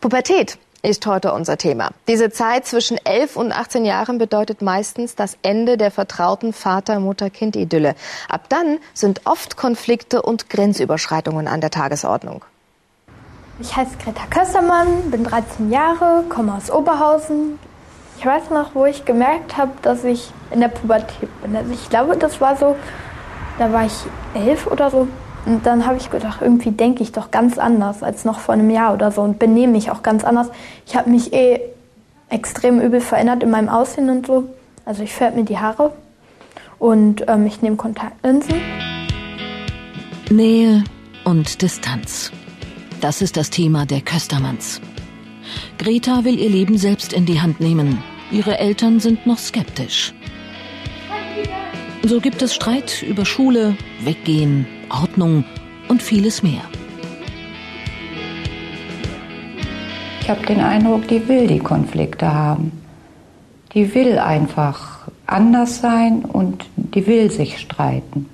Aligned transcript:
Pubertät 0.00 0.58
ist 0.82 1.04
heute 1.06 1.32
unser 1.32 1.56
Thema. 1.56 1.90
Diese 2.06 2.30
Zeit 2.30 2.66
zwischen 2.66 2.98
11 3.04 3.34
und 3.34 3.50
18 3.50 3.84
Jahren 3.84 4.18
bedeutet 4.18 4.62
meistens 4.62 5.16
das 5.16 5.36
Ende 5.42 5.76
der 5.76 5.90
vertrauten 5.90 6.52
Vater-Mutter-Kind-Idylle. 6.52 7.96
Ab 8.28 8.48
dann 8.48 8.78
sind 8.94 9.22
oft 9.24 9.56
Konflikte 9.56 10.22
und 10.22 10.50
Grenzüberschreitungen 10.50 11.48
an 11.48 11.60
der 11.60 11.70
Tagesordnung. 11.70 12.44
Ich 13.58 13.74
heiße 13.74 13.96
Greta 13.98 14.22
Köstermann, 14.30 15.10
bin 15.10 15.24
13 15.24 15.72
Jahre, 15.72 16.22
komme 16.28 16.54
aus 16.54 16.70
Oberhausen. 16.70 17.58
Ich 18.18 18.24
weiß 18.24 18.50
noch, 18.50 18.76
wo 18.76 18.86
ich 18.86 19.04
gemerkt 19.04 19.56
habe, 19.56 19.72
dass 19.82 20.04
ich 20.04 20.30
in 20.52 20.60
der 20.60 20.68
Pubertät 20.68 21.28
bin. 21.42 21.56
Also 21.56 21.72
ich 21.72 21.90
glaube, 21.90 22.16
das 22.16 22.40
war 22.40 22.56
so, 22.56 22.76
da 23.58 23.72
war 23.72 23.84
ich 23.84 23.94
elf 24.34 24.68
oder 24.68 24.92
so. 24.92 25.08
Und 25.48 25.64
dann 25.64 25.86
habe 25.86 25.96
ich 25.96 26.10
gedacht, 26.10 26.42
irgendwie 26.42 26.72
denke 26.72 27.02
ich 27.02 27.12
doch 27.12 27.30
ganz 27.30 27.56
anders 27.56 28.02
als 28.02 28.26
noch 28.26 28.38
vor 28.38 28.52
einem 28.52 28.68
Jahr 28.68 28.92
oder 28.92 29.10
so 29.10 29.22
und 29.22 29.38
benehme 29.38 29.72
mich 29.72 29.90
auch 29.90 30.02
ganz 30.02 30.22
anders. 30.22 30.50
Ich 30.86 30.94
habe 30.94 31.08
mich 31.08 31.32
eh 31.32 31.60
extrem 32.28 32.82
übel 32.82 33.00
verändert 33.00 33.42
in 33.42 33.48
meinem 33.50 33.70
Aussehen 33.70 34.10
und 34.10 34.26
so. 34.26 34.44
Also 34.84 35.02
ich 35.02 35.14
färbe 35.14 35.38
mir 35.38 35.44
die 35.44 35.56
Haare 35.56 35.94
und 36.78 37.24
ähm, 37.28 37.46
ich 37.46 37.62
nehme 37.62 37.76
Kontaktlinsen. 37.76 38.56
Nähe 40.30 40.84
und 41.24 41.62
Distanz. 41.62 42.30
Das 43.00 43.22
ist 43.22 43.38
das 43.38 43.48
Thema 43.48 43.86
der 43.86 44.02
Köstermanns. 44.02 44.82
Greta 45.78 46.24
will 46.24 46.38
ihr 46.38 46.50
Leben 46.50 46.76
selbst 46.76 47.14
in 47.14 47.24
die 47.24 47.40
Hand 47.40 47.58
nehmen. 47.58 48.02
Ihre 48.30 48.58
Eltern 48.58 49.00
sind 49.00 49.26
noch 49.26 49.38
skeptisch. 49.38 50.12
So 52.04 52.20
gibt 52.20 52.40
es 52.42 52.54
Streit 52.54 53.02
über 53.02 53.24
Schule, 53.24 53.76
Weggehen, 54.00 54.66
Ordnung 54.88 55.44
und 55.88 56.02
vieles 56.02 56.42
mehr. 56.42 56.62
Ich 60.20 60.30
habe 60.30 60.46
den 60.46 60.60
Eindruck, 60.60 61.08
die 61.08 61.26
will 61.26 61.46
die 61.46 61.58
Konflikte 61.58 62.32
haben. 62.32 62.72
Die 63.74 63.94
will 63.94 64.18
einfach 64.18 65.08
anders 65.26 65.80
sein 65.80 66.24
und 66.24 66.66
die 66.76 67.06
will 67.06 67.30
sich 67.30 67.58
streiten. 67.58 68.28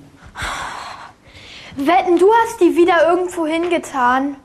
Wetten, 1.76 2.18
du 2.18 2.30
hast 2.32 2.60
die 2.60 2.76
wieder 2.76 3.08
irgendwo 3.08 3.46
hingetan. 3.46 4.36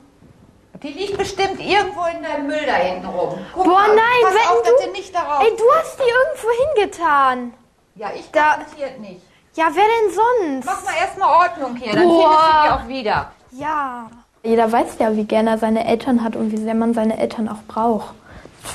Die 0.82 0.88
liegt 0.88 1.18
bestimmt 1.18 1.60
irgendwo 1.60 2.06
in 2.06 2.22
deinem 2.22 2.46
Müll 2.46 2.64
da 2.66 2.74
hinten 2.76 3.06
rum. 3.06 3.38
Guck 3.52 3.64
Boah, 3.64 3.72
mal, 3.72 3.88
nein, 3.88 4.22
pass 4.22 4.34
wetten 4.34 4.48
auf, 4.48 4.62
du, 4.62 4.70
dass 4.72 4.84
du 4.86 4.92
nicht 4.92 5.14
darauf 5.14 5.44
Ey, 5.44 5.50
du 5.50 5.64
hast 5.78 5.98
die 5.98 6.08
irgendwo 6.08 6.48
hingetan. 6.64 7.52
Ja, 7.96 8.10
ich 8.14 8.30
Da- 8.32 8.56
garantiert 8.56 9.00
nicht. 9.00 9.20
Ja, 9.56 9.64
wer 9.74 9.82
denn 9.82 10.14
sonst? 10.14 10.66
Mach 10.66 10.84
mal 10.84 10.92
erstmal 11.00 11.28
Ordnung 11.48 11.76
hier, 11.76 11.92
dann 11.92 12.04
Boah. 12.06 12.30
findest 12.30 12.46
du 12.46 12.62
die 12.62 12.70
auch 12.70 12.88
wieder. 12.88 13.32
Ja. 13.58 14.10
Jeder 14.44 14.72
weiß 14.72 14.96
ja, 14.98 15.14
wie 15.16 15.24
gerne 15.24 15.50
er 15.50 15.58
seine 15.58 15.84
Eltern 15.86 16.22
hat 16.24 16.34
und 16.36 16.50
wie 16.52 16.56
sehr 16.56 16.74
man 16.74 16.94
seine 16.94 17.18
Eltern 17.18 17.48
auch 17.48 17.62
braucht. 17.68 18.14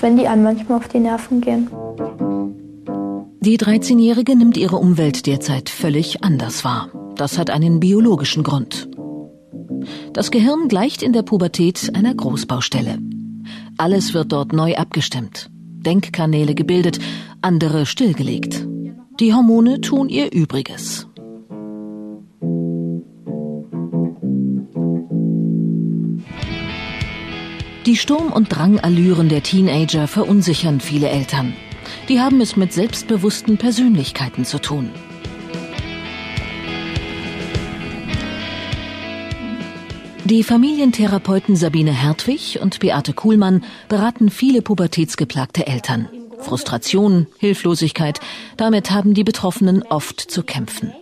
Wenn 0.01 0.17
die 0.17 0.27
einem 0.27 0.43
manchmal 0.43 0.77
auf 0.79 0.87
die 0.89 0.99
Nerven 0.99 1.41
gehen. 1.41 1.69
Die 3.39 3.57
13-Jährige 3.57 4.35
nimmt 4.35 4.57
ihre 4.57 4.75
Umwelt 4.77 5.25
derzeit 5.27 5.69
völlig 5.69 6.23
anders 6.23 6.63
wahr. 6.65 6.89
Das 7.15 7.37
hat 7.37 7.49
einen 7.49 7.79
biologischen 7.79 8.43
Grund. 8.43 8.89
Das 10.13 10.31
Gehirn 10.31 10.67
gleicht 10.67 11.01
in 11.03 11.13
der 11.13 11.21
Pubertät 11.23 11.91
einer 11.95 12.13
Großbaustelle. 12.13 12.97
Alles 13.77 14.13
wird 14.13 14.31
dort 14.31 14.51
neu 14.53 14.75
abgestimmt. 14.75 15.49
Denkkanäle 15.51 16.55
gebildet, 16.55 16.99
andere 17.41 17.85
stillgelegt. 17.85 18.64
Die 19.21 19.33
Hormone 19.33 19.79
tun 19.79 20.09
ihr 20.09 20.33
Übriges. 20.33 21.07
Die 27.85 27.95
Sturm- 27.95 28.33
und 28.33 28.53
Drangallüren 28.53 29.29
der 29.29 29.41
Teenager 29.41 30.09
verunsichern 30.09 30.81
viele 30.81 31.07
Eltern. 31.07 31.53
Die 32.09 32.19
haben 32.19 32.41
es 32.41 32.57
mit 32.57 32.73
selbstbewussten 32.73 33.57
Persönlichkeiten 33.57 34.43
zu 34.43 34.59
tun. 34.59 34.89
Die 40.25 40.43
Familientherapeuten 40.43 41.55
Sabine 41.55 41.93
Hertwig 41.93 42.59
und 42.61 42.79
Beate 42.79 43.13
Kuhlmann 43.13 43.63
beraten 43.87 44.29
viele 44.29 44.61
pubertätsgeplagte 44.61 45.67
Eltern. 45.67 46.09
Frustration, 46.45 47.27
Hilflosigkeit, 47.37 48.19
damit 48.57 48.91
haben 48.91 49.13
die 49.13 49.23
Betroffenen 49.23 49.83
oft 49.83 50.21
zu 50.21 50.43
kämpfen. 50.43 50.93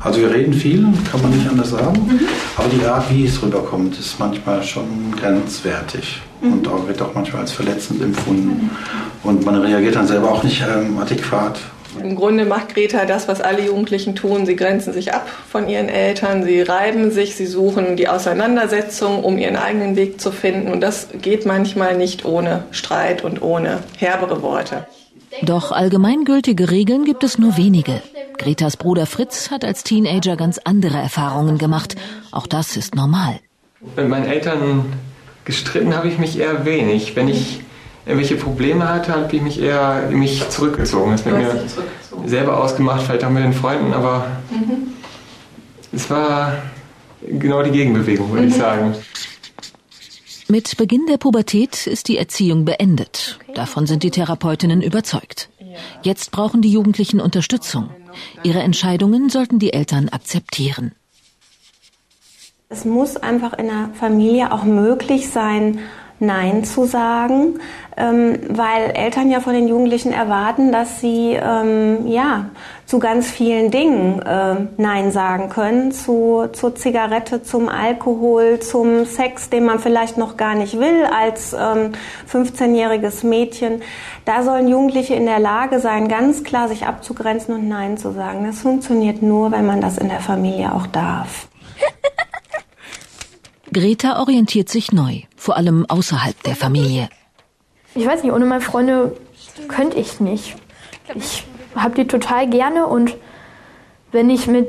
Also 0.00 0.20
wir 0.20 0.30
reden 0.32 0.52
viel, 0.52 0.86
kann 1.10 1.22
man 1.22 1.30
nicht 1.30 1.48
anders 1.48 1.70
sagen. 1.70 2.20
Aber 2.56 2.68
die 2.68 2.84
Art, 2.84 3.10
wie 3.10 3.24
es 3.24 3.42
rüberkommt, 3.42 3.98
ist 3.98 4.18
manchmal 4.18 4.62
schon 4.62 5.14
grenzwertig. 5.16 6.20
Und 6.42 6.68
auch, 6.68 6.86
wird 6.86 7.00
auch 7.00 7.14
manchmal 7.14 7.42
als 7.42 7.52
verletzend 7.52 8.02
empfunden. 8.02 8.70
Und 9.22 9.44
man 9.44 9.56
reagiert 9.56 9.96
dann 9.96 10.06
selber 10.06 10.30
auch 10.30 10.42
nicht 10.42 10.62
ähm, 10.62 10.98
adäquat. 10.98 11.58
Im 12.06 12.14
Grunde 12.14 12.44
macht 12.44 12.72
Greta 12.72 13.04
das, 13.04 13.26
was 13.26 13.40
alle 13.40 13.64
Jugendlichen 13.66 14.14
tun. 14.14 14.46
Sie 14.46 14.54
grenzen 14.54 14.92
sich 14.92 15.12
ab 15.12 15.28
von 15.50 15.68
ihren 15.68 15.88
Eltern, 15.88 16.44
sie 16.44 16.60
reiben 16.62 17.10
sich, 17.10 17.34
sie 17.34 17.46
suchen 17.46 17.96
die 17.96 18.06
Auseinandersetzung, 18.06 19.24
um 19.24 19.38
ihren 19.38 19.56
eigenen 19.56 19.96
Weg 19.96 20.20
zu 20.20 20.30
finden. 20.30 20.70
Und 20.70 20.82
das 20.82 21.08
geht 21.20 21.46
manchmal 21.46 21.96
nicht 21.96 22.24
ohne 22.24 22.62
Streit 22.70 23.24
und 23.24 23.42
ohne 23.42 23.80
herbere 23.96 24.40
Worte. 24.42 24.86
Doch 25.42 25.72
allgemeingültige 25.72 26.70
Regeln 26.70 27.04
gibt 27.04 27.24
es 27.24 27.38
nur 27.38 27.56
wenige. 27.56 28.00
Gretas 28.38 28.76
Bruder 28.76 29.06
Fritz 29.06 29.50
hat 29.50 29.64
als 29.64 29.82
Teenager 29.82 30.36
ganz 30.36 30.60
andere 30.62 30.98
Erfahrungen 30.98 31.58
gemacht. 31.58 31.96
Auch 32.30 32.46
das 32.46 32.76
ist 32.76 32.94
normal. 32.94 33.40
Mit 33.96 34.08
meinen 34.08 34.26
Eltern 34.26 34.92
gestritten 35.44 35.96
habe 35.96 36.06
ich 36.06 36.18
mich 36.18 36.38
eher 36.38 36.64
wenig. 36.64 37.16
Wenn 37.16 37.26
ich 37.26 37.62
irgendwelche 38.06 38.36
Probleme 38.36 38.88
hatte, 38.88 39.12
habe 39.12 39.34
ich 39.34 39.42
mich 39.42 39.60
eher 39.60 40.08
in 40.08 40.18
mich 40.18 40.48
zurückgezogen. 40.48 41.12
Das 41.12 41.24
mit 41.24 41.34
mir 41.34 41.64
selber 42.24 42.62
ausgemacht, 42.62 43.02
vielleicht 43.02 43.24
auch 43.24 43.30
mit 43.30 43.44
den 43.44 43.52
Freunden, 43.52 43.92
aber 43.92 44.26
es 45.92 46.08
war 46.08 46.52
genau 47.28 47.62
die 47.62 47.72
Gegenbewegung, 47.72 48.30
würde 48.32 48.46
ich 48.46 48.54
sagen. 48.54 48.94
Mit 50.48 50.76
Beginn 50.76 51.06
der 51.06 51.16
Pubertät 51.16 51.88
ist 51.88 52.06
die 52.06 52.18
Erziehung 52.18 52.64
beendet. 52.64 53.40
Davon 53.54 53.86
sind 53.86 54.04
die 54.04 54.12
Therapeutinnen 54.12 54.80
überzeugt. 54.80 55.48
Jetzt 56.02 56.30
brauchen 56.30 56.62
die 56.62 56.70
Jugendlichen 56.70 57.20
Unterstützung. 57.20 57.90
Ihre 58.44 58.60
Entscheidungen 58.60 59.28
sollten 59.28 59.58
die 59.58 59.72
Eltern 59.72 60.08
akzeptieren. 60.08 60.92
Es 62.68 62.84
muss 62.84 63.16
einfach 63.16 63.54
in 63.54 63.66
der 63.66 63.90
Familie 63.94 64.52
auch 64.52 64.64
möglich 64.64 65.28
sein, 65.28 65.80
Nein 66.18 66.64
zu 66.64 66.86
sagen, 66.86 67.60
ähm, 67.96 68.38
weil 68.48 68.90
Eltern 68.90 69.30
ja 69.30 69.40
von 69.40 69.54
den 69.54 69.68
Jugendlichen 69.68 70.12
erwarten, 70.12 70.70
dass 70.70 71.00
sie 71.00 71.32
ähm, 71.32 72.06
ja 72.06 72.50
zu 72.84 72.98
ganz 72.98 73.30
vielen 73.30 73.70
Dingen 73.70 74.22
ähm, 74.26 74.68
Nein 74.76 75.10
sagen 75.10 75.48
können, 75.48 75.92
zu, 75.92 76.46
zur 76.52 76.74
Zigarette, 76.74 77.42
zum 77.42 77.68
Alkohol, 77.68 78.60
zum 78.60 79.06
Sex, 79.06 79.50
den 79.50 79.64
man 79.64 79.78
vielleicht 79.78 80.18
noch 80.18 80.36
gar 80.36 80.54
nicht 80.54 80.78
will 80.78 81.04
als 81.04 81.52
ähm, 81.52 81.92
15-jähriges 82.30 83.26
Mädchen. 83.26 83.82
Da 84.24 84.42
sollen 84.42 84.68
Jugendliche 84.68 85.14
in 85.14 85.26
der 85.26 85.40
Lage 85.40 85.80
sein, 85.80 86.08
ganz 86.08 86.44
klar 86.44 86.68
sich 86.68 86.86
abzugrenzen 86.86 87.54
und 87.54 87.68
Nein 87.68 87.96
zu 87.96 88.12
sagen. 88.12 88.44
Das 88.46 88.60
funktioniert 88.60 89.22
nur, 89.22 89.52
wenn 89.52 89.66
man 89.66 89.80
das 89.80 89.98
in 89.98 90.08
der 90.08 90.20
Familie 90.20 90.72
auch 90.74 90.86
darf. 90.86 91.48
Greta 93.72 94.20
orientiert 94.20 94.68
sich 94.68 94.92
neu, 94.92 95.22
vor 95.36 95.56
allem 95.56 95.84
außerhalb 95.88 96.40
der 96.44 96.56
Familie. 96.56 97.08
Ich 97.96 98.06
weiß 98.06 98.22
nicht, 98.22 98.32
ohne 98.32 98.44
meine 98.44 98.60
Freunde 98.60 99.16
könnte 99.68 99.96
ich 99.98 100.20
nicht. 100.20 100.54
Ich 101.14 101.44
habe 101.74 101.94
die 101.94 102.06
total 102.06 102.48
gerne 102.48 102.86
und 102.86 103.16
wenn 104.12 104.30
ich 104.30 104.46
mit 104.46 104.68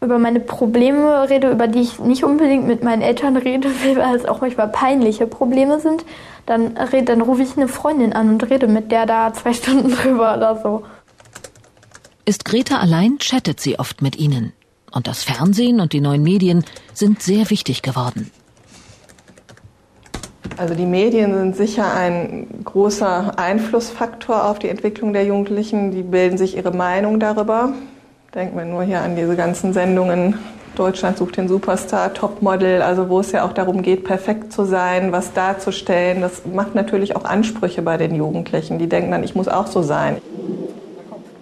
über 0.00 0.18
meine 0.18 0.38
Probleme 0.38 1.28
rede, 1.28 1.50
über 1.50 1.66
die 1.66 1.80
ich 1.80 1.98
nicht 1.98 2.22
unbedingt 2.22 2.66
mit 2.66 2.84
meinen 2.84 3.02
Eltern 3.02 3.36
rede, 3.36 3.68
weil 3.96 4.14
es 4.14 4.26
auch 4.26 4.40
manchmal 4.40 4.68
peinliche 4.68 5.26
Probleme 5.26 5.80
sind, 5.80 6.04
dann, 6.46 6.76
red, 6.76 7.08
dann 7.08 7.20
rufe 7.20 7.42
ich 7.42 7.56
eine 7.56 7.68
Freundin 7.68 8.12
an 8.12 8.28
und 8.30 8.48
rede 8.48 8.68
mit 8.68 8.92
der 8.92 9.06
da 9.06 9.32
zwei 9.32 9.52
Stunden 9.54 9.90
drüber 9.90 10.36
oder 10.36 10.60
so. 10.62 10.84
Ist 12.24 12.44
Greta 12.44 12.78
allein, 12.78 13.18
chattet 13.18 13.60
sie 13.60 13.78
oft 13.78 14.02
mit 14.02 14.16
ihnen. 14.16 14.52
Und 14.92 15.06
das 15.06 15.24
Fernsehen 15.24 15.80
und 15.80 15.92
die 15.92 16.00
neuen 16.00 16.22
Medien 16.22 16.64
sind 16.92 17.22
sehr 17.22 17.50
wichtig 17.50 17.82
geworden. 17.82 18.30
Also 20.58 20.74
die 20.74 20.86
Medien 20.86 21.34
sind 21.34 21.56
sicher 21.56 21.94
ein 21.94 22.48
großer 22.64 23.38
Einflussfaktor 23.38 24.44
auf 24.44 24.58
die 24.58 24.68
Entwicklung 24.68 25.12
der 25.12 25.24
Jugendlichen. 25.24 25.92
Die 25.92 26.02
bilden 26.02 26.36
sich 26.36 26.56
ihre 26.56 26.72
Meinung 26.72 27.20
darüber. 27.20 27.74
Denken 28.34 28.58
wir 28.58 28.64
nur 28.64 28.82
hier 28.82 29.00
an 29.00 29.14
diese 29.14 29.36
ganzen 29.36 29.72
Sendungen. 29.72 30.36
Deutschland 30.74 31.16
sucht 31.16 31.36
den 31.36 31.46
Superstar, 31.46 32.12
Topmodel, 32.12 32.82
also 32.82 33.08
wo 33.08 33.20
es 33.20 33.30
ja 33.30 33.44
auch 33.44 33.52
darum 33.52 33.82
geht, 33.82 34.04
perfekt 34.04 34.52
zu 34.52 34.64
sein, 34.64 35.12
was 35.12 35.32
darzustellen. 35.32 36.20
Das 36.20 36.42
macht 36.44 36.74
natürlich 36.74 37.14
auch 37.14 37.24
Ansprüche 37.24 37.82
bei 37.82 37.96
den 37.96 38.16
Jugendlichen. 38.16 38.80
Die 38.80 38.88
denken 38.88 39.12
dann, 39.12 39.22
ich 39.22 39.36
muss 39.36 39.46
auch 39.46 39.68
so 39.68 39.82
sein. 39.82 40.18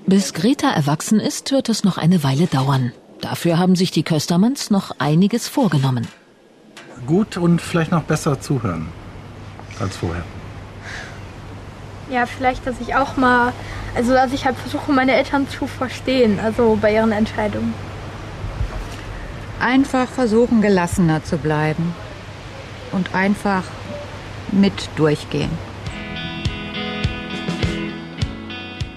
Bis 0.07 0.35
Greta 0.35 0.71
erwachsen 0.71 1.21
ist, 1.21 1.53
wird 1.53 1.71
es 1.71 1.85
noch 1.85 1.97
eine 1.97 2.23
Weile 2.23 2.47
dauern. 2.47 2.93
Dafür 3.23 3.59
haben 3.59 3.77
sich 3.77 3.91
die 3.91 4.03
Köstermanns 4.03 4.71
noch 4.71 4.93
einiges 4.99 5.49
vorgenommen. 5.49 6.07
gut 7.07 7.39
und 7.39 7.63
vielleicht 7.63 7.93
noch 7.93 8.03
besser 8.03 8.41
zuhören 8.41 8.89
als 9.81 9.97
vorher. 9.97 10.25
Ja, 12.11 12.27
vielleicht, 12.27 12.67
dass 12.67 12.77
ich 12.81 12.95
auch 12.95 13.17
mal, 13.17 13.53
also 13.95 14.13
dass 14.13 14.33
ich 14.33 14.45
halt 14.45 14.57
versuche, 14.57 14.93
meine 14.93 15.15
Eltern 15.15 15.49
zu 15.49 15.67
verstehen, 15.67 16.39
also 16.41 16.79
bei 16.81 16.95
ihren 16.95 17.13
Entscheidungen. 17.13 17.75
Einfach 19.59 20.09
versuchen, 20.09 20.61
gelassener 20.61 21.25
zu 21.25 21.39
bleiben 21.39 21.95
und 22.93 23.15
einfach 23.15 23.65
mit 24.53 24.89
durchgehen. 24.97 25.51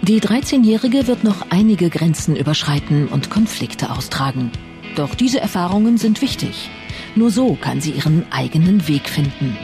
Die 0.02 0.22
13-Jährige 0.22 1.08
wird 1.08 1.24
noch 1.24 1.46
einige 1.52 1.90
Grenzen 1.90 2.36
überschreiten 2.36 3.08
und 3.08 3.30
Konflikte 3.30 3.92
austragen. 3.92 4.52
Doch 4.96 5.14
diese 5.14 5.40
Erfahrungen 5.40 5.98
sind 5.98 6.22
wichtig. 6.22 6.70
Nur 7.16 7.30
so 7.30 7.56
kann 7.56 7.80
sie 7.80 7.92
ihren 7.92 8.26
eigenen 8.32 8.88
Weg 8.88 9.08
finden. 9.08 9.56